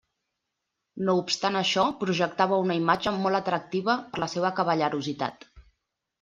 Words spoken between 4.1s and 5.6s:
per la seva cavallerositat.